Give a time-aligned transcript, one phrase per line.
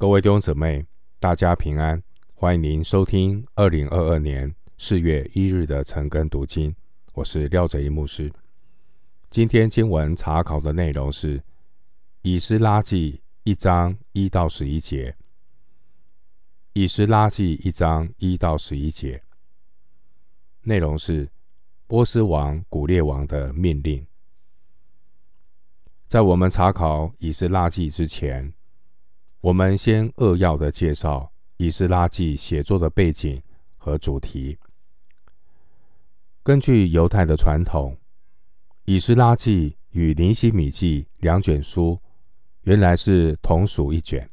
[0.00, 0.86] 各位弟兄姊妹，
[1.18, 2.00] 大家平安！
[2.32, 6.72] 欢迎您收听二零二二年四月一日的晨更读经。
[7.14, 8.32] 我是廖哲一牧师。
[9.28, 11.40] 今天经文查考的内容是
[12.22, 15.10] 《以斯拉记》一章一到十一节，
[16.74, 19.20] 《以斯拉记》一章一到十一节
[20.62, 21.28] 内容是
[21.88, 24.06] 波斯王古列王的命令。
[26.06, 28.54] 在我们查考《以斯拉记》之前，
[29.40, 31.20] 我们先扼要的介绍
[31.58, 33.40] 《以斯拉记》写作的背景
[33.76, 34.58] 和主题。
[36.42, 37.96] 根据犹太的传统，
[38.84, 41.96] 《以斯拉记》与尼希米记两卷书
[42.62, 44.28] 原来是同属一卷。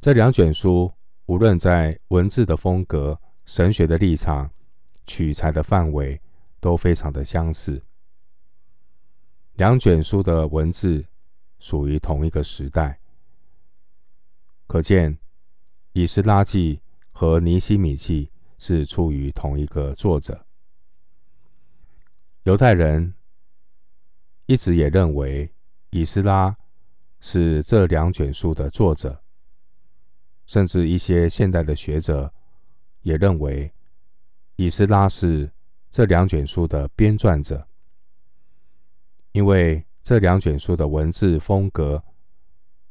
[0.00, 0.92] 这两卷书
[1.24, 4.50] 无论在文字的风格、神学的立场、
[5.06, 6.20] 取材的范围，
[6.60, 7.82] 都非常的相似。
[9.54, 11.02] 两卷书的文字
[11.58, 13.00] 属于同一个时代。
[14.66, 15.14] 可见，
[15.92, 16.76] 《以斯拉记》
[17.12, 18.26] 和《尼希米记》
[18.58, 20.44] 是出于同一个作者。
[22.42, 23.14] 犹太人
[24.46, 25.52] 一直也认为
[25.90, 26.56] 以斯拉
[27.20, 29.22] 是这两卷书的作者，
[30.46, 32.32] 甚至一些现代的学者
[33.02, 33.72] 也认为
[34.56, 35.50] 以斯拉是
[35.90, 37.66] 这两卷书的编撰者，
[39.30, 42.02] 因为这两卷书的文字风格、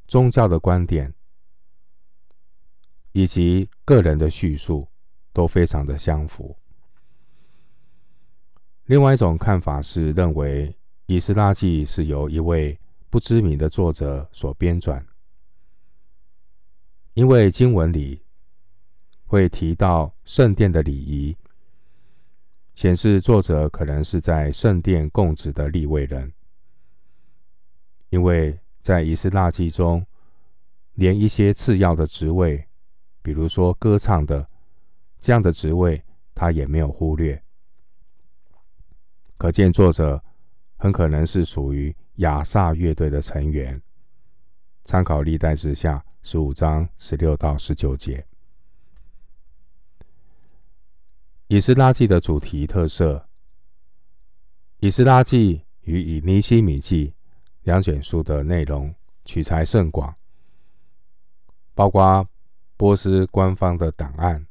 [0.07, 1.13] 宗教的观点。
[3.17, 4.85] 以及个人的叙述
[5.31, 6.53] 都非常的相符。
[8.87, 10.67] 另外一种看法是认为
[11.05, 12.77] 《以斯拉记》是由一位
[13.09, 15.01] 不知名的作者所编撰，
[17.13, 18.21] 因为经文里
[19.23, 21.37] 会提到圣殿的礼仪，
[22.73, 26.33] 显示作者可能是在圣殿供职的立位人。
[28.09, 30.05] 因为在《以斯拉记》中，
[30.95, 32.67] 连一些次要的职位。
[33.25, 34.47] 比如说，歌唱的
[35.19, 35.99] 这样的职位，
[36.35, 37.43] 他也没有忽略。
[39.35, 40.23] 可见作者
[40.77, 43.81] 很可能是属于亚萨乐队的成员。
[44.83, 48.23] 参考历代之下十五章十六到十九节。
[51.47, 53.27] 以斯拉记的主题特色，
[54.81, 57.11] 以斯拉记与以尼西米记
[57.63, 58.93] 两卷书的内容
[59.25, 60.15] 取材甚广，
[61.73, 62.23] 包括。
[62.77, 64.45] 波斯官方的档案、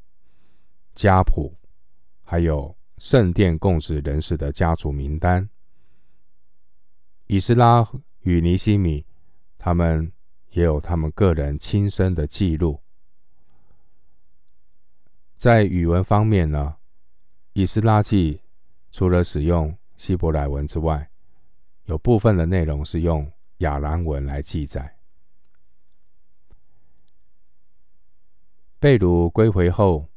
[0.95, 1.55] 家谱，
[2.23, 5.49] 还有圣殿供职人士的家族名单。
[7.27, 7.87] 以斯拉
[8.21, 9.05] 与尼西米，
[9.59, 10.11] 他们
[10.51, 12.81] 也有他们个人亲身的记录。
[15.37, 16.77] 在语文方面呢，
[17.53, 18.41] 以斯拉记
[18.91, 21.11] 除了使用希伯来文之外，
[21.85, 24.97] 有部分的内容是用亚兰文来记载。
[28.85, 30.11] 被掳归回后，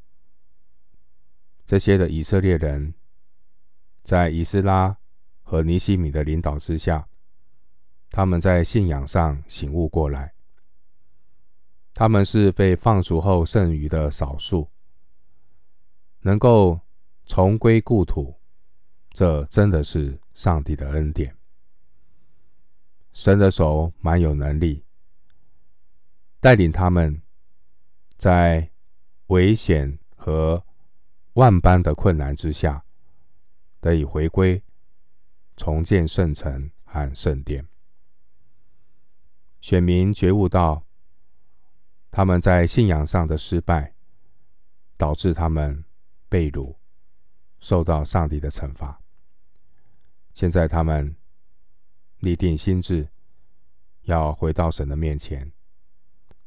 [1.66, 2.94] 这些的以色列人，
[4.04, 4.98] 在以斯拉
[5.42, 7.08] 和尼西米的领导之下，
[8.10, 10.34] 他们在信仰上醒悟过来。
[11.94, 14.70] 他们是被放逐后剩余的少数，
[16.20, 16.78] 能够
[17.26, 18.38] 重归故土，
[19.12, 21.34] 这真的是上帝的恩典。
[23.14, 24.84] 神的手蛮有能力，
[26.42, 27.22] 带领他们。
[28.18, 28.72] 在
[29.28, 30.66] 危险和
[31.34, 32.84] 万般的困难之下，
[33.80, 34.64] 得以回归，
[35.56, 37.68] 重建圣城和圣殿。
[39.62, 40.84] 选民觉悟到
[42.10, 43.94] 他们在信仰上的失败，
[44.98, 45.86] 导致他们
[46.28, 46.76] 被辱，
[47.60, 49.00] 受到上帝的惩罚。
[50.34, 51.16] 现在他们
[52.20, 53.10] 立定心志，
[54.04, 55.52] 要回到神的面前，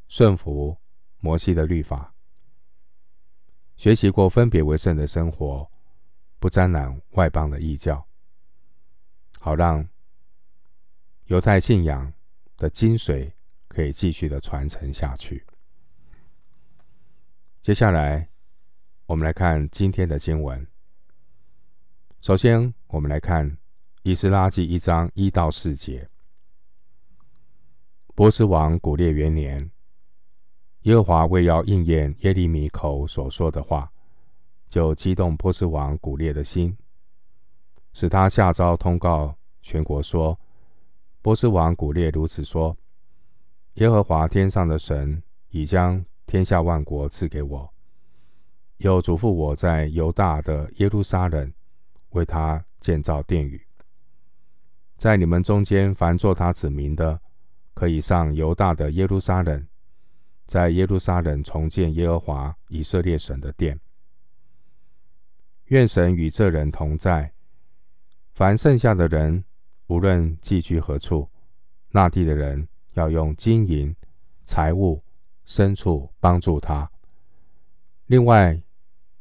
[0.08, 0.76] 顺服。
[1.20, 2.14] 摩西的律法，
[3.76, 5.70] 学习过分别为圣的生活，
[6.38, 8.06] 不沾染外邦的异教，
[9.38, 9.86] 好让
[11.26, 12.10] 犹太信仰
[12.56, 13.30] 的精髓
[13.68, 15.44] 可以继续的传承下去。
[17.60, 18.26] 接下来，
[19.04, 20.66] 我们来看今天的经文。
[22.22, 23.50] 首先，我们来看
[24.02, 26.08] 《以斯拉记》一章一到四节。
[28.14, 29.70] 波斯王古列元年。
[30.82, 33.90] 耶和华为要应验耶利米口所说的话，
[34.70, 36.74] 就激动波斯王古列的心，
[37.92, 40.40] 使他下诏通告全国说
[41.20, 42.74] ：“波斯王古列如此说：
[43.74, 47.70] 耶和华天上的神已将天下万国赐给我，
[48.78, 51.52] 又嘱咐我在犹大的耶路撒冷
[52.10, 53.60] 为他建造殿宇。
[54.96, 57.20] 在你们中间凡做他子民的，
[57.74, 59.62] 可以上犹大的耶路撒冷。”
[60.50, 63.78] 在耶路撒冷重建耶和华以色列神的殿。
[65.66, 67.32] 愿神与这人同在。
[68.32, 69.44] 凡剩下的人，
[69.86, 71.30] 无论寄居何处，
[71.90, 73.94] 那地的人要用金银、
[74.42, 75.04] 财物、
[75.46, 76.90] 牲畜帮助他。
[78.06, 78.60] 另外，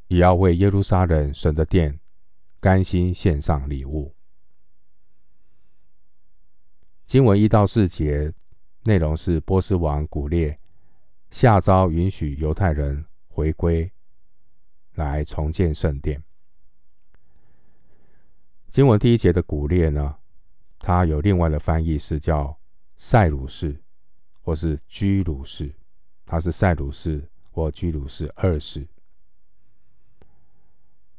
[0.07, 1.99] 也要为耶路撒冷神的殿
[2.59, 4.15] 甘心献上礼物。
[7.05, 8.33] 经文一到四节
[8.85, 10.59] 内容是波斯王古列
[11.31, 13.91] 下诏允许犹太人回归，
[14.95, 16.21] 来重建圣殿。
[18.69, 20.15] 经文第一节的古列呢，
[20.79, 22.57] 他有另外的翻译是叫
[22.97, 23.79] 塞鲁士，
[24.41, 25.73] 或是居鲁士，
[26.25, 28.87] 他是塞鲁士或居鲁士二世。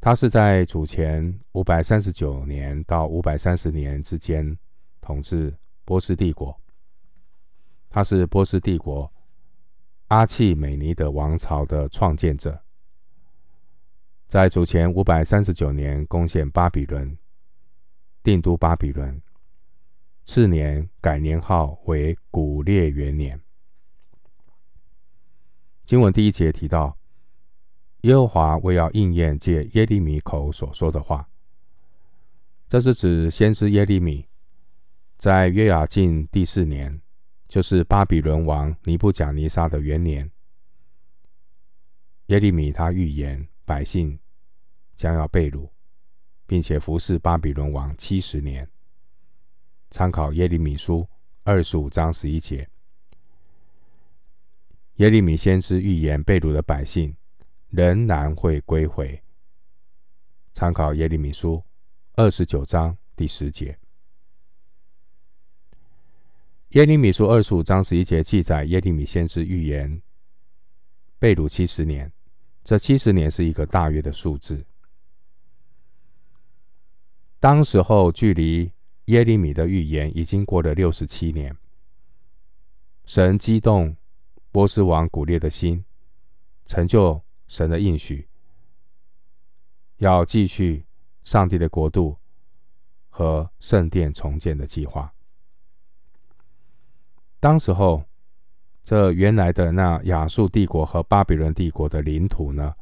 [0.00, 4.56] 他是在主前五百三十九年到五百三十年之间
[5.00, 5.54] 统治
[5.84, 6.58] 波斯帝国。
[7.88, 9.12] 他是波斯帝国
[10.10, 12.60] 阿契美尼德王朝的创建者，
[14.26, 17.16] 在主前五百三十九年攻陷巴比伦，
[18.20, 19.22] 定都巴比伦。
[20.26, 23.40] 次年改年号为古列元年。
[25.86, 26.96] 经文第一节提到。
[28.02, 31.28] 耶和华为要应验借耶利米口所说的话，
[32.66, 34.26] 这是指先知耶利米
[35.18, 36.98] 在约雅敬第四年，
[37.50, 40.30] 就是巴比伦王尼布甲尼撒的元年。
[42.26, 44.16] 耶利米他预言百姓
[44.94, 45.68] 将要被掳，
[46.46, 48.70] 并且服侍巴比伦王七十年。
[49.90, 51.04] 参考耶利米书
[51.42, 52.68] 二十五章十一节，
[54.98, 57.14] 耶利米先知预言被掳的百姓。
[57.70, 59.22] 仍然会归回。
[60.52, 61.62] 参考耶利米书
[62.16, 63.78] 二十九章第十节。
[66.70, 70.00] 耶利米书二十五章十一节记载耶利米先知预言
[71.18, 72.12] 被掳七十年，
[72.62, 74.64] 这七十年是一个大约的数字。
[77.40, 78.70] 当时候距离
[79.06, 81.56] 耶利米的预言已经过了六十七年。
[83.04, 83.96] 神激动
[84.52, 85.84] 波斯王古列的心，
[86.66, 87.20] 成就。
[87.48, 88.28] 神的应许，
[89.96, 90.86] 要继续
[91.24, 92.16] 上帝的国度
[93.08, 95.12] 和圣殿重建的计划。
[97.40, 98.04] 当时候，
[98.84, 102.74] 这原来的那亚述帝国和巴比伦帝国的领土呢，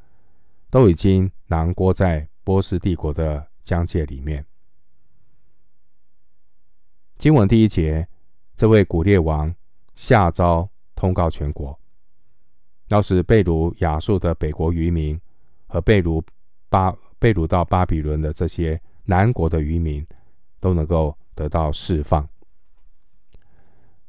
[0.69, 4.45] 都已经囊括在波斯帝国的疆界里面。
[7.19, 8.07] 经文第一节，
[8.57, 9.55] 这位古列王
[9.95, 11.79] 下诏通告全国。
[12.89, 15.21] 要使被掳亚述的北国渔民
[15.67, 16.23] 和被掳
[16.69, 20.05] 巴被掳到巴比伦的这些南国的渔民
[20.59, 22.29] 都能够得到释放。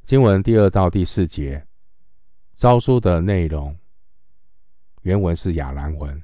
[0.10, 1.68] 经文第二到第四节，
[2.56, 3.78] 诏书的内容
[5.04, 6.20] 原文是亚兰文。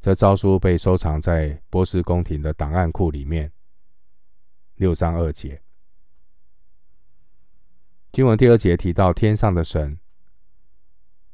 [0.00, 3.52] 这诏书被收藏在波斯宫廷的档案库里面。
[4.74, 5.62] 六章二节，
[8.10, 9.96] 经文第二节提到天上的神。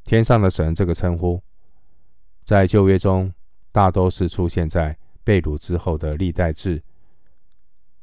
[0.04, 1.42] 天上的神这个称呼，
[2.44, 3.32] 在旧约中
[3.72, 6.82] 大都是出现在被掳之后的历代志、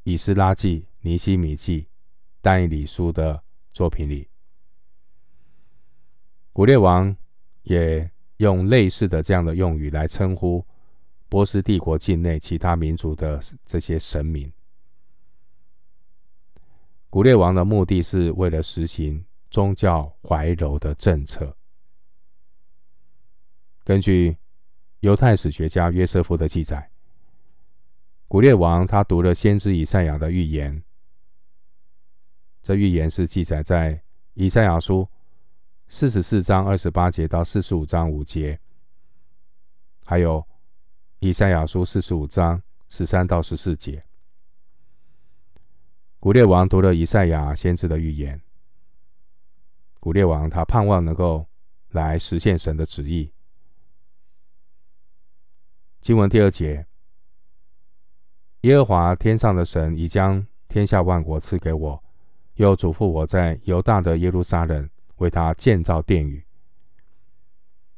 [0.02, 1.88] 以斯拉记、尼希米记、
[2.42, 3.42] 但以理书的
[3.72, 4.28] 作品里。
[6.52, 7.16] 古列王
[7.64, 10.66] 也用类似的这样的用语来称呼
[11.30, 14.52] 波斯帝国境内其他民族的这些神明。
[17.10, 21.56] 古列王的目的是为了实行宗教怀柔的政策。
[23.84, 24.38] 根据
[25.00, 26.90] 犹太史学家约瑟夫的记载，
[28.28, 30.84] 古列王他读了先知以赛亚的预言，
[32.64, 34.02] 这预言是记载在
[34.34, 35.08] 以赛亚书
[35.88, 38.60] 四十四章二十八节到四十五章五节，
[40.06, 40.46] 还有
[41.20, 44.04] 以赛亚书四十五章十三到十四节。
[46.20, 48.40] 古列王读了以赛亚先知的预言，
[50.00, 51.48] 古列王他盼望能够
[51.90, 53.34] 来实现神的旨意。
[56.00, 56.86] 经文第二节，
[58.62, 62.04] 耶和华天上的神已将天下万国赐给我，
[62.62, 66.46] 又嘱咐我在犹大的耶路撒冷为他建造殿宇。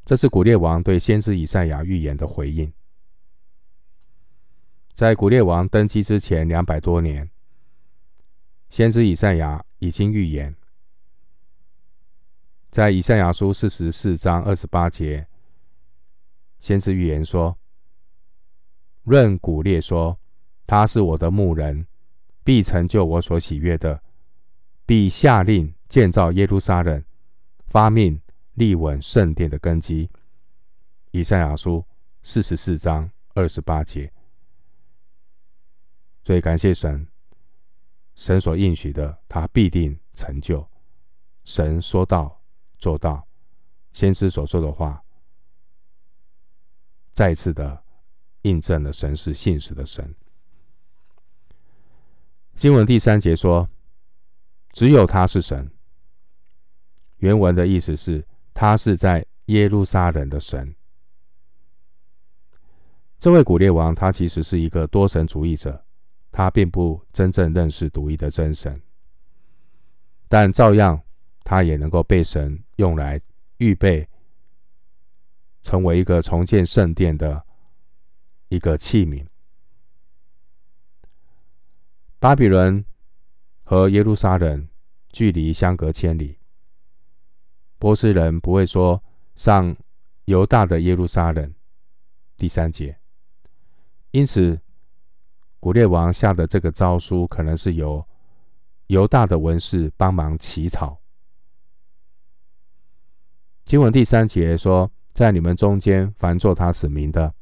[0.06, 2.72] 这是古列王对先知以赛亚预言的回应。
[4.94, 7.30] 在古列王登基之前两百多年，
[8.70, 10.56] 先知以赛亚已经预言，
[12.70, 15.28] 在以赛亚书四十四章二十八节，
[16.60, 17.58] 先知预言说。
[19.04, 20.18] 论古列说
[20.66, 21.86] ：“他是我的牧人，
[22.46, 24.02] 必成就我所喜悦的，
[24.86, 27.04] 必下令建造耶路撒冷，
[27.68, 28.22] 发命
[28.54, 30.10] 立稳圣殿的根基。
[31.12, 31.86] 以赛亚书
[32.22, 34.12] 四十四章二十八节。
[36.24, 37.08] 所以感谢神，
[38.16, 40.68] 神所应许的，他必定成就。
[41.44, 42.42] 神说到
[42.78, 43.28] 做到，
[43.92, 45.04] 先知所说的话，
[47.12, 47.84] 再次的
[48.44, 50.16] 印证了神是信实的神。
[52.56, 53.70] 经文第三节说
[54.74, 55.72] ：“只有他是神。”
[57.20, 60.76] 原文的意思是，他是在耶路撒冷的神。
[63.18, 65.86] 这位古列王，他其实是一个多神主义者。
[66.36, 68.82] 他并不真正认识独一的真神，
[70.28, 71.00] 但照样，
[71.44, 73.22] 他也能够被神用来
[73.58, 74.10] 预备，
[75.62, 77.46] 成为一个重建圣殿的
[78.48, 79.24] 一个器皿。
[82.18, 82.84] 巴比伦
[83.64, 84.68] 和耶路撒冷
[85.10, 86.38] 距离相隔千里，
[87.80, 89.04] 波斯人不会说
[89.36, 89.76] 上
[90.26, 91.54] 犹大的耶路撒冷。
[92.38, 92.98] 第三节，
[94.12, 94.60] 因此。
[95.60, 98.06] 古列王下的这个诏书，可能是由
[98.88, 101.00] 犹大的文士帮忙起草。
[103.64, 107.34] 经文第三节说：“在你们中间凡作他子民的，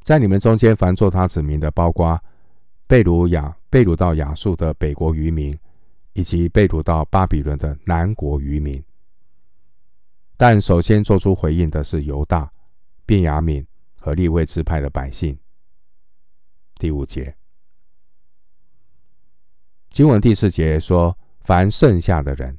[0.00, 2.18] 在你们中间凡作他子民的，包括
[2.86, 5.56] 贝鲁雅被掳到亚述的北国渔民，
[6.12, 8.82] 以及被掳到巴比伦的南国渔民。
[10.36, 12.50] 但首先做出回应的是犹大、
[13.04, 13.64] 便雅悯
[13.96, 15.36] 和利未支派的百姓。”
[16.78, 17.36] 第五节，
[19.90, 22.56] 经文第四节说：“凡剩下的人，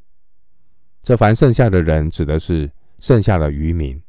[1.01, 4.01] 这凡剩下的人指的是剩下的渔民。”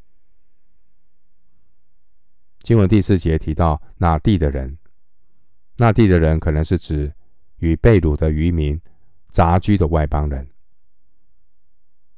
[2.62, 4.76] 经文第四节提到那地的人，
[5.80, 7.10] 那地的人可能是指
[7.56, 8.78] 与被掳的渔民
[9.30, 10.46] 杂居的外邦人。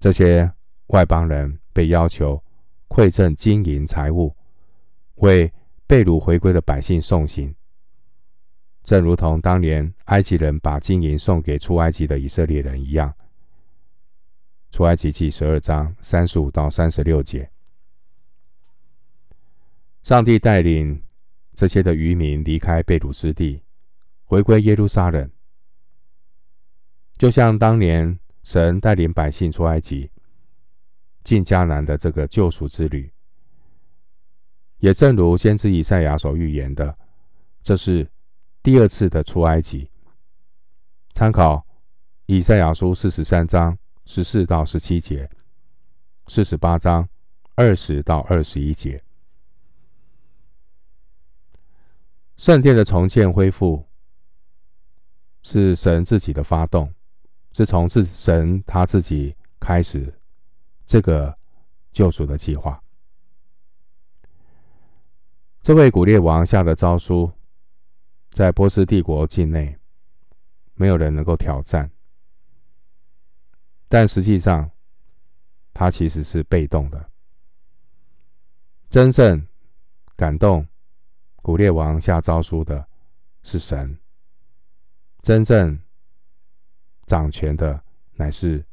[0.00, 0.52] 这些
[0.88, 2.42] 外邦人被要求
[2.88, 4.34] 馈赠金银财物，
[5.14, 5.52] 为
[5.86, 7.54] 被掳回归的百姓送行。
[8.82, 13.14] 正如同当年埃及人把金银送给出埃及的以色列人一样，
[14.72, 17.48] 出埃及记十二章三十五到三十六节，
[20.02, 21.00] 上帝带领
[21.52, 23.62] 这些的渔民离开被掳之地，
[24.24, 25.30] 回归耶路撒冷，
[27.18, 30.10] 就像当年神带领百姓出埃及、
[31.22, 33.12] 进迦南的这个救赎之旅，
[34.78, 36.96] 也正如先知以赛亚所预言的，
[37.62, 38.08] 这是。
[38.64, 39.90] 第二次的出埃及，
[41.14, 41.66] 参考
[42.26, 45.28] 以赛亚书四十三章十四到十七节，
[46.28, 47.08] 四十八章
[47.56, 49.02] 二十到二十一节。
[52.42, 53.86] 圣殿的重建恢复
[55.44, 56.92] 是神自己的发动，
[57.52, 60.12] 是从自神他自己开始
[60.84, 61.38] 这个
[61.92, 62.82] 救赎的计划。
[65.62, 67.32] 这位古列王下的诏书。
[68.28, 69.78] 在波斯帝国境内，
[70.74, 71.88] 没有人能够挑战，
[73.88, 74.68] 但实际上，
[75.74, 77.10] 他其实是被动的。
[78.88, 79.46] 真正
[80.16, 80.66] 感动
[81.42, 82.86] 古列王下诏书的
[83.42, 83.98] 是神，
[85.20, 85.78] 真正
[87.04, 87.82] 掌权的
[88.14, 88.64] 乃是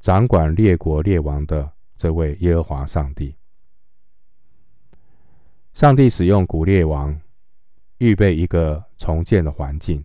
[0.00, 3.36] 掌管列国列王的这位耶和华上帝。
[5.74, 7.20] 上帝使用古列王。
[7.98, 10.04] 预备一个重建的环境，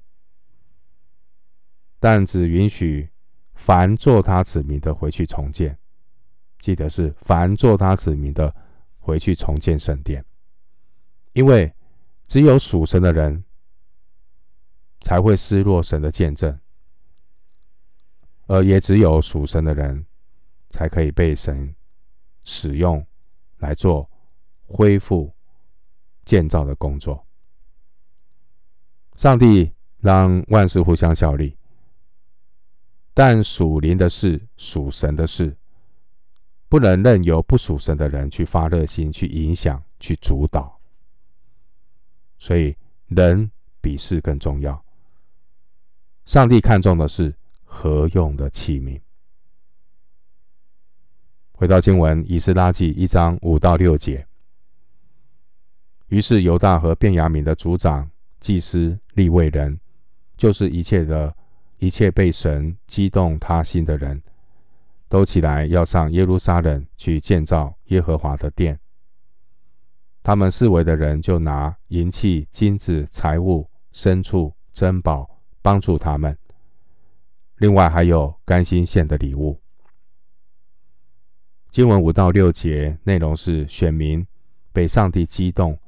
[1.99, 3.09] 但只允许
[3.53, 5.77] 凡作他子民的回去重建。
[6.59, 8.55] 记得是凡作他子民的
[8.97, 10.23] 回去重建圣殿，
[11.33, 11.73] 因为
[12.27, 13.43] 只有属神的人
[14.99, 16.59] 才会失落神的见证，
[18.47, 20.05] 而也只有属神的人
[20.69, 21.73] 才可以被神
[22.43, 23.05] 使用
[23.57, 24.09] 来做
[24.65, 25.33] 恢复
[26.25, 27.25] 建造的工作。
[29.15, 31.57] 上帝让万事互相效力，
[33.13, 35.55] 但属灵的事、属神的事，
[36.67, 40.80] 不能任由不属神的人去发热心、去影响、去主导。
[42.41, 44.83] 所以，人比事更重要。
[46.25, 48.99] 上帝看重的是何用的器皿。
[51.51, 54.25] 回到经文，以斯拉记一章五到六节。
[56.07, 58.09] 于是，犹大和便雅悯的族长。
[58.39, 59.79] 祭司、利未人，
[60.35, 61.35] 就是一切的、
[61.77, 64.19] 一切被神激动他心的人，
[65.07, 68.79] 都起来要上耶路撒冷去建造耶和华的殿。
[70.23, 76.37] 他们四围的人就拿银器、金子、财物、牲畜、珍宝帮助他们。
[77.57, 79.59] 另外还有甘心献的礼物。
[81.69, 84.25] 经文五到六节内容是选民
[84.71, 85.79] 被上帝激动，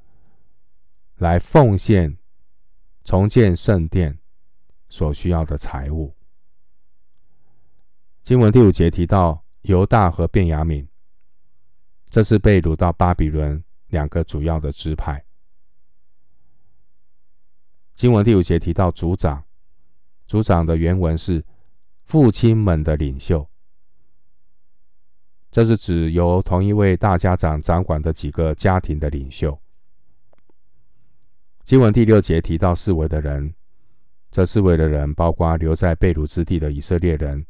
[1.17, 2.17] 来奉献
[3.03, 4.17] 重建圣殿
[4.89, 6.15] 所需要的财物。
[8.23, 10.87] 经文第五节提到犹大和便雅悯，
[12.09, 13.61] 这是被掳到巴比伦
[13.93, 15.23] 两个主要的支派。
[17.93, 19.45] 经文第五节提到族长，
[20.25, 21.45] 族长的原文是
[22.03, 23.47] 父亲们的领袖。
[25.51, 29.55] 这是指由同一位大家长掌管的几个家庭的领袖。
[31.63, 33.53] 经文第六节提到四维的人，
[34.31, 37.45] 这四维的人包括留在被掳之地的以色列人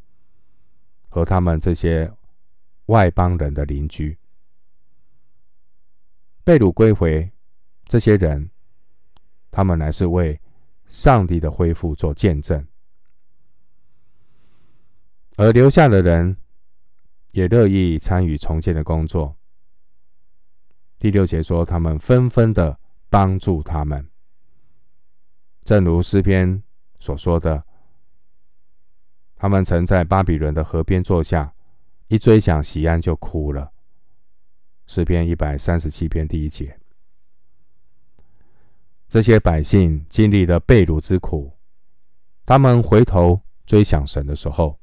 [1.08, 2.12] 和他们这些
[2.88, 4.18] 外邦人的邻居。
[6.44, 7.32] 被掳归回
[7.86, 8.50] 这些人，
[9.52, 10.40] 他们乃是为
[10.88, 12.68] 上帝的恢复做见证，
[15.38, 16.38] 而留下的人。
[17.34, 19.36] 也乐意参与重建的工作。
[21.00, 24.08] 第六节说，他们纷纷的帮助他们，
[25.62, 26.62] 正如诗篇
[27.00, 27.66] 所说的，
[29.36, 31.56] 他们曾在巴比伦的河边坐下，
[32.08, 33.73] 一追想喜安就哭了。
[34.94, 36.80] 诗篇一百三十七篇第一节，
[39.10, 41.52] 这些百姓经历了被掳之苦，
[42.46, 44.80] 他们回头追想神的时候。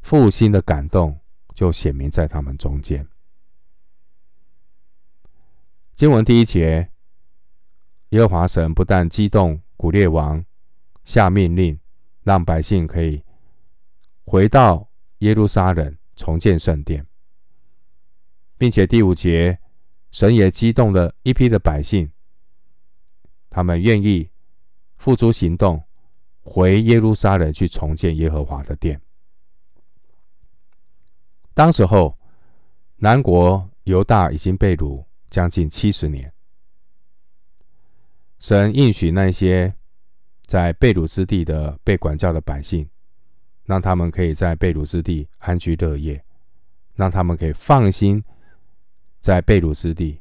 [0.00, 1.16] 复兴的感动
[1.54, 3.06] 就显明在他们中间。
[5.94, 6.90] 经文第一节，
[8.08, 10.44] 耶和华神不但激动古列王
[11.04, 11.78] 下命令，
[12.24, 13.22] 让百姓可以
[14.24, 17.06] 回到耶路撒冷重建圣殿，
[18.62, 19.58] 并且第五节，
[20.12, 22.08] 神也激动了一批的百姓，
[23.50, 24.30] 他们愿意
[24.98, 25.82] 付诸行动，
[26.42, 29.00] 回耶路撒冷去重建耶和华的殿。
[31.54, 32.16] 当时候，
[32.98, 36.32] 南国犹大已经被掳将近七十年。
[38.38, 39.74] 神应许那些
[40.46, 42.88] 在被掳之地的被管教的百姓，
[43.64, 46.24] 让他们可以在被掳之地安居乐业，
[46.94, 48.22] 让他们可以放心
[49.22, 50.20] 在被掳之地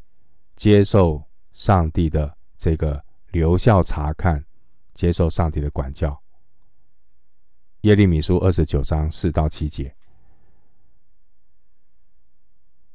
[0.56, 4.46] 接受上帝的这个留校察看，
[4.94, 6.22] 接受上帝的管教。
[7.82, 9.96] 耶利米书二十九章四到七节。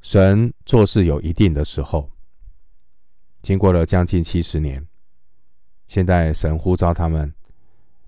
[0.00, 2.08] 神做事有一定的时候，
[3.42, 4.86] 经过了将近七十年，
[5.88, 7.34] 现在神呼召他们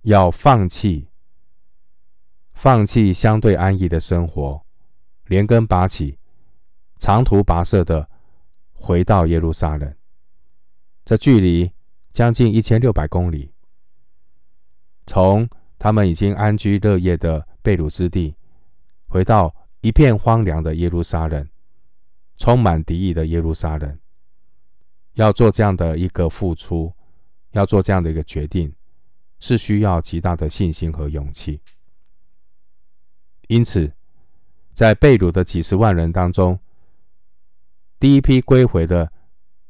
[0.03, 1.09] 要放弃，
[2.55, 4.65] 放弃相对安逸的生活，
[5.25, 6.17] 连根拔起，
[6.99, 8.09] 长途跋涉的
[8.73, 9.95] 回到耶路撒冷。
[11.05, 11.73] 这距离
[12.11, 13.53] 将近一千六百公里，
[15.07, 18.35] 从他们已经安居乐业的被掳之地，
[19.07, 21.49] 回到一片荒凉的耶路撒冷。
[22.41, 23.99] 充满敌意的耶路撒冷，
[25.15, 26.93] 要做这样的一个付出，
[27.51, 28.73] 要做这样的一个决定，
[29.41, 31.61] 是需要极大的信心和勇气。
[33.49, 33.93] 因此，
[34.73, 36.57] 在被掳的几十万人当中，
[37.99, 39.13] 第一批归回的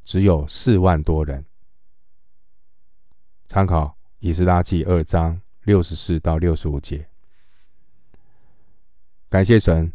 [0.05, 1.45] 只有四万多人。
[3.49, 7.09] 参考以斯拉记二章六十四到六十五节。
[9.29, 9.93] 感谢神，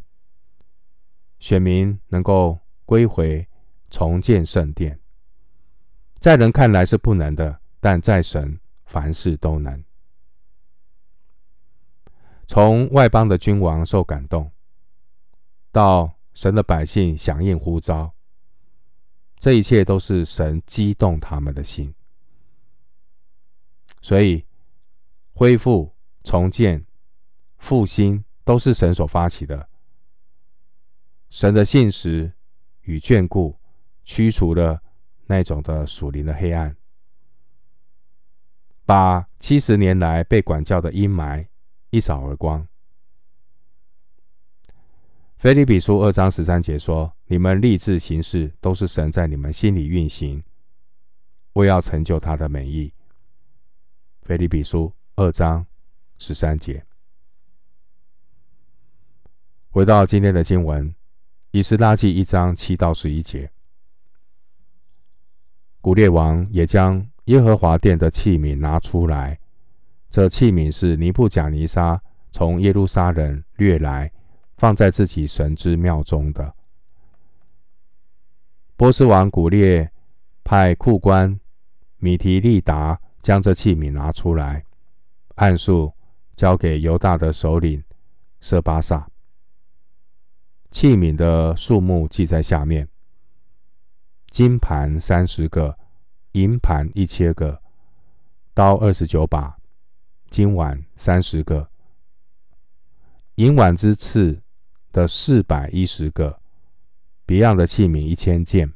[1.39, 2.59] 选民能够。
[2.85, 3.47] 归回
[3.89, 4.99] 重建圣殿，
[6.19, 9.81] 在人看来是不能的，但在神凡事都能。
[12.45, 14.51] 从外邦的君王受感动，
[15.71, 18.13] 到神的百姓响应呼召，
[19.43, 21.93] 这一切都是神激动他们的心。
[24.01, 24.45] 所以，
[25.33, 26.85] 恢复、重建、
[27.57, 29.67] 复兴都是神所发起的。
[31.29, 32.31] 神的信实。
[32.83, 33.57] 与眷顾，
[34.03, 34.81] 驱除了
[35.25, 36.75] 那种的属灵的黑暗，
[38.85, 41.47] 把七十年来被管教的阴霾
[41.91, 42.65] 一扫而光。
[45.43, 50.41] 腓立比书二章十三节说：“你们立志行事，都是神在你们心里运行，
[51.55, 52.93] 为要成就他的美意。”
[54.23, 55.67] 腓立比书二章
[56.17, 56.85] 十三节。
[59.69, 60.95] 回到今天的经文。
[61.51, 63.51] 以斯拉记一章七到十一节，
[65.81, 69.37] 古列王也将耶和华殿的器皿拿出来。
[70.09, 72.01] 这器皿是尼布甲尼撒
[72.31, 74.09] 从耶路撒冷掠来，
[74.57, 76.53] 放在自己神之庙中的。
[78.75, 79.91] 波斯王古列
[80.43, 81.39] 派库官
[81.97, 84.65] 米提利达将这器皿拿出来，
[85.35, 85.93] 按数
[86.35, 87.83] 交给犹大的首领
[88.41, 89.09] 设巴萨。
[90.69, 92.89] 器皿的数目记在下面：
[94.27, 95.77] 金盘三十个，
[96.33, 97.61] 银盘一千个，
[98.53, 99.57] 刀二十九把，
[100.29, 101.69] 金碗三十个，
[103.35, 104.42] 银碗之次
[104.93, 106.39] 的四百一十个，
[107.25, 108.71] 别样的器皿一千件，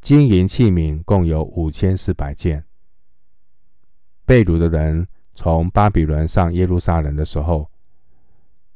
[0.00, 2.64] 金银器皿共有五千四百件。
[4.24, 7.68] 被掳的人从巴比伦上耶路撒冷的时候，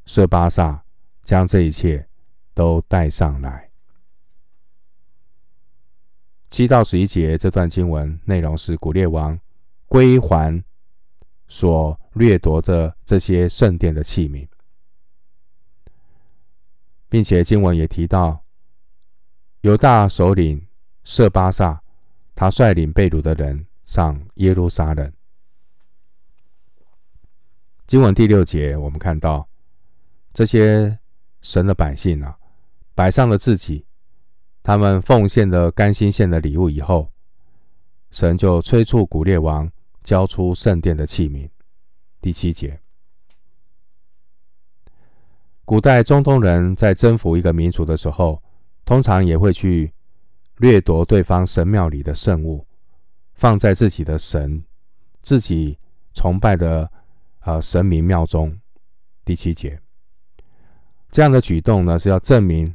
[0.04, 0.82] 设巴萨。
[1.26, 2.06] 将这一切
[2.54, 3.68] 都带上来。
[6.48, 9.36] 七到十一节这段经文内容是古列王
[9.86, 10.62] 归还
[11.48, 14.46] 所掠夺的这些圣殿的器皿，
[17.08, 18.44] 并且经文也提到
[19.60, 20.66] 犹大首领
[21.04, 21.82] 设巴萨，
[22.34, 25.12] 他率领被掳的人上耶路撒冷。
[27.86, 29.48] 经文第六节，我们看到
[30.32, 30.98] 这些。
[31.42, 32.36] 神的百姓啊，
[32.92, 33.86] 摆上了自己，
[34.64, 37.12] 他们奉献了甘心献的礼物以后，
[38.10, 39.70] 神就催促古列王
[40.02, 41.48] 交出圣殿的器皿。
[42.20, 42.80] 第七节，
[45.66, 48.40] 古代中东人在征服一个民族的时候，
[48.84, 49.92] 通常也会去
[50.58, 52.64] 掠夺对方神庙里的圣物，
[53.34, 54.62] 放在自己的神、
[55.22, 55.76] 自己
[56.14, 56.88] 崇拜的
[57.40, 58.56] 呃神明庙中。
[59.24, 59.78] 第七节。
[61.10, 62.72] 这样的举动呢，是要证明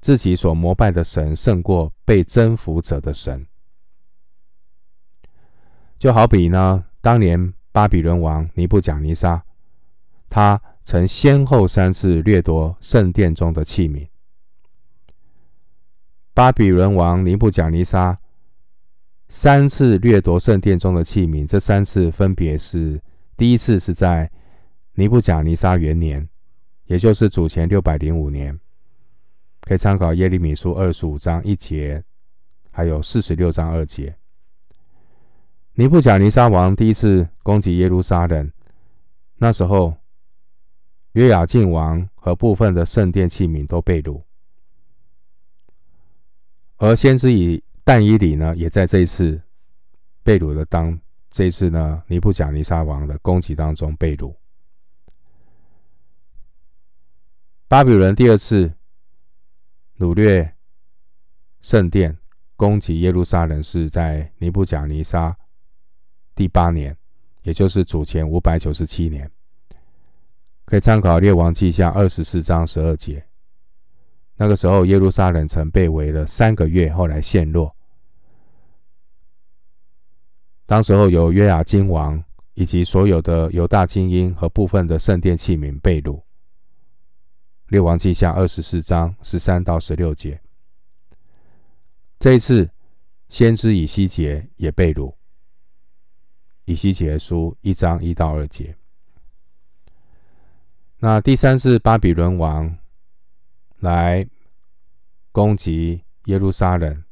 [0.00, 3.44] 自己所膜拜的神胜过被征服者的神。
[5.98, 9.44] 就好比呢，当年巴比伦王尼布甲尼撒，
[10.30, 14.06] 他曾先后三次掠夺圣殿中的器皿。
[16.32, 18.18] 巴比伦王尼布甲尼撒
[19.28, 23.00] 三次掠夺圣殿中的器皿，这三次分别是：
[23.36, 24.30] 第一次是在
[24.94, 26.28] 尼布甲尼撒元年。
[26.86, 28.60] 也就是主前六百零五年，
[29.62, 32.04] 可以参考耶利米书二十五章一节，
[32.70, 34.14] 还有四十六章二节。
[35.76, 38.52] 尼布甲尼撒王第一次攻击耶路撒冷，
[39.38, 39.96] 那时候
[41.14, 44.22] 约雅敬王和部分的圣殿器皿都被掳，
[46.76, 49.40] 而先知以但以理呢，也在这一次
[50.24, 51.00] 被掳的当
[51.30, 54.34] 这一次呢，尼布甲尼撒王的攻击当中被掳。
[57.68, 58.72] 巴比伦第二次
[59.98, 60.56] 掳掠
[61.60, 62.18] 圣殿，
[62.56, 65.36] 攻击耶路撒冷，是在尼布甲尼撒
[66.34, 66.96] 第八年，
[67.42, 69.30] 也就是主前五百九十七年。
[70.64, 73.26] 可以参考《列王记下》二十四章十二节。
[74.36, 77.74] 那个时候，耶路撒冷曾被围了三个月，后来陷落。
[80.66, 82.24] 当时候有约雅斤王
[82.54, 86.22] 以及所有的犹大精英和部分的圣殿器皿被掳。
[87.68, 90.40] 列王记下二十四章十三到十六节。
[92.18, 92.70] 这一次，
[93.28, 95.14] 先知以西结也被掳。
[96.64, 98.74] 以西结书一章一到二节。
[101.04, 102.78] 那第三次巴比伦王
[103.80, 104.26] 来
[105.32, 107.04] 攻击耶路撒冷，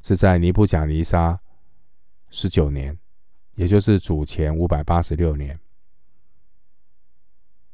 [0.00, 1.40] 是在尼布甲尼撒
[2.30, 2.96] 十九年，
[3.56, 5.58] 也就是主前五百八十六年。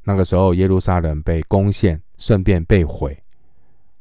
[0.05, 2.01] 那个时候，耶路撒冷被攻陷。
[2.17, 3.23] 圣殿被毁，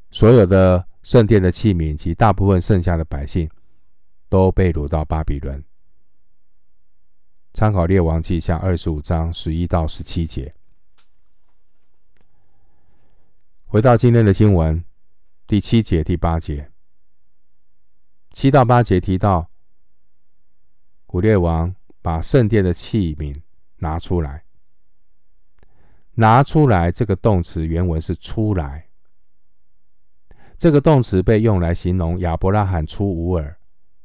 [0.09, 3.49] 所有的圣殿的器皿及大部分剩下的百姓
[4.29, 5.61] 都被掳到巴比伦。
[7.53, 10.53] 参考《列王记下》二十五章十一到十七节。
[13.69, 14.81] 回到今天的经文，
[15.45, 16.71] 第七节、第八节，
[18.31, 19.51] 七到八节提到
[21.05, 23.35] 古列王把圣殿的器皿
[23.79, 24.45] 拿出来。
[26.13, 28.87] 拿出来这个动词原文是出来，
[30.57, 33.59] 这个动词被用来形容亚伯拉罕出乌尔、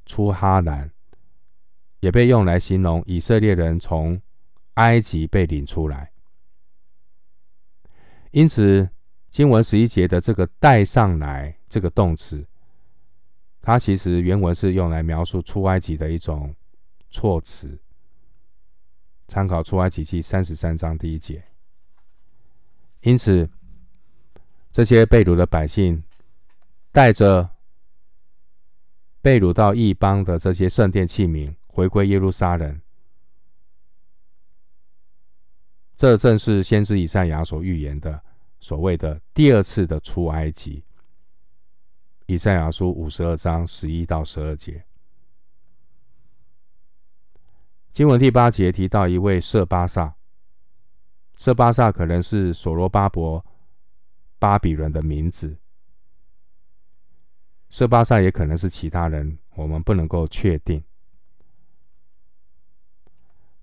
[0.04, 0.90] 出哈兰，
[2.00, 4.20] 也被用来形容以色列人从
[4.74, 6.10] 埃及被领出来。
[8.32, 8.90] 因此，
[9.32, 12.46] 经文十一节的这个带上来这个动词，
[13.62, 16.54] 它其实原文是用来描述出埃及的一种
[17.08, 17.80] 措辞。
[19.26, 21.42] 参考出埃及记三十三章第一节。
[23.00, 23.48] 因此，
[24.70, 26.04] 这些被掳的百姓
[26.90, 27.48] 带着
[29.22, 32.78] 被掳到异邦的这些圣殿器皿回归耶路撒冷，
[35.96, 38.22] 这正是先知以赛亚所预言的
[38.62, 40.84] 所谓的第二次的出埃及。
[42.26, 44.86] 以赛亚书五十二章十一到十二节。
[47.90, 50.14] 经文第八节提到一位设巴萨，
[51.36, 53.44] 设巴萨可能是所罗巴伯
[54.38, 55.58] 巴比伦的名字，
[57.68, 60.82] 设巴萨也可能是其他人，我们不能够确定。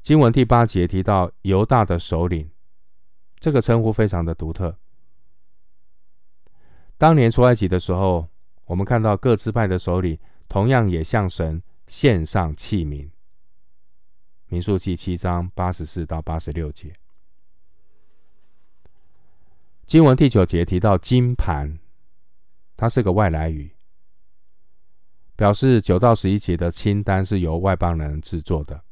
[0.01, 2.51] 经文第八节提到犹大的首领，
[3.39, 4.77] 这个称呼非常的独特。
[6.99, 8.27] 当年出埃及的时候，
[8.65, 13.09] 我们看到各支派的首领同样也向神献上器皿。
[14.47, 16.93] 民数记七章八十四到八十六节，
[19.85, 21.79] 经文第九节提到金盘，
[22.75, 23.73] 它是个外来语，
[25.37, 28.83] 表示九到十一节的清单是由外邦人制作的。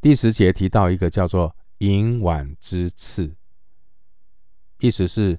[0.00, 3.36] 第十节提到一个叫做银碗之次，
[4.80, 5.38] 意思是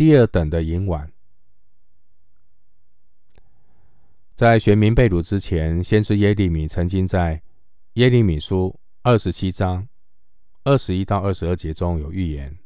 [0.00, 1.12] 第二等的银碗。
[4.34, 7.42] 在选民被掳之前，先知耶利米曾经在
[7.92, 9.86] 耶利米书二十七章
[10.64, 12.56] 二十一到二十二节中有预言。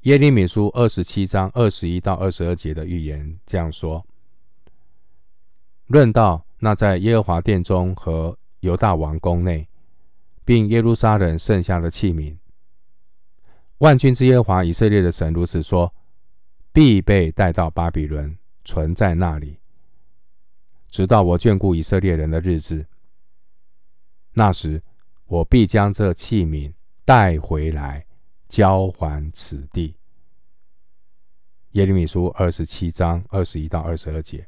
[0.00, 4.04] 耶利米书二十七章二十一到二十二节的预言这样说：
[5.86, 9.68] 论到那在耶和华殿中和犹大王宫内，
[10.44, 12.36] 并耶路撒冷剩下的器皿，
[13.78, 15.94] 万军之耶和华以色列的神如此说：
[16.72, 18.36] 必被带到巴比伦。
[18.68, 19.60] 存在那里，
[20.88, 22.84] 直到我眷顾以色列人的日子。
[24.32, 24.82] 那时，
[25.26, 28.04] 我必将这器皿带回来，
[28.48, 29.94] 交还此地。
[31.74, 34.44] 耶利米书二十七章二十一到二十二节。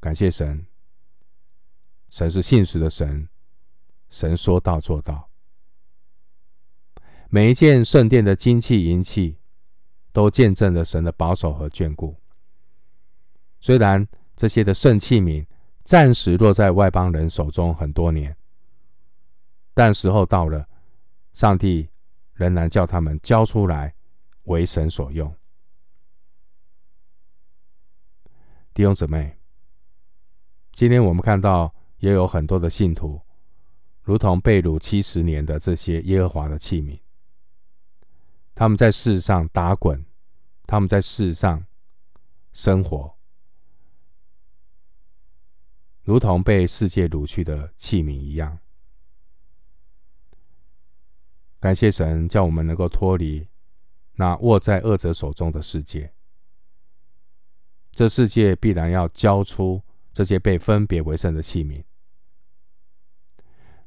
[0.00, 0.66] 感谢神，
[2.08, 3.28] 神是信实的神，
[4.08, 5.28] 神说到做到。
[7.28, 9.38] 每一件圣殿的金器银器，
[10.12, 12.16] 都见证了神的保守和眷顾。
[13.60, 15.44] 虽然这些的圣器皿
[15.82, 18.36] 暂时落在外邦人手中很多年，
[19.74, 20.68] 但时候到了，
[21.32, 21.88] 上帝
[22.34, 23.94] 仍然叫他们交出来，
[24.44, 25.34] 为神所用。
[28.72, 29.36] 弟兄姊妹，
[30.72, 33.20] 今天我们看到也有很多的信徒，
[34.02, 37.00] 如同被掳七十年的这些耶和华的器皿。
[38.56, 40.02] 他们在世上打滚，
[40.66, 41.66] 他们在世上
[42.54, 43.14] 生活，
[46.02, 48.58] 如同被世界掳去的器皿一样。
[51.60, 53.46] 感谢神，叫我们能够脱离
[54.14, 56.14] 那握在恶者手中的世界。
[57.92, 59.82] 这世界必然要交出
[60.14, 61.84] 这些被分别为圣的器皿，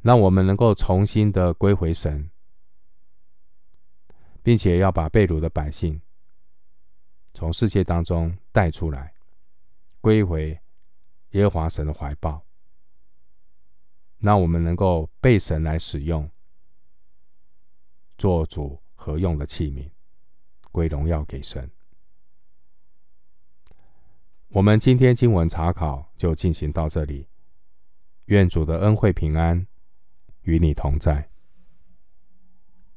[0.01, 2.29] 让我们能够重新的归回神。
[4.41, 6.01] 并且要把被掳的百姓
[7.33, 9.13] 从世界当中带出来，
[10.01, 10.59] 归回
[11.31, 12.43] 耶和华神的怀抱。
[14.17, 16.29] 让我们能够被神来使用，
[18.17, 19.89] 做主合用的器皿，
[20.71, 21.71] 归荣耀给神。
[24.49, 27.27] 我们今天经文查考就进行到这里，
[28.25, 29.65] 愿主的恩惠平安
[30.41, 31.28] 与你同在。